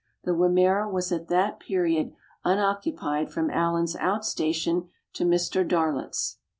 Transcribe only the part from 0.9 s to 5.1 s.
was at that period unoccupied from Allan's out station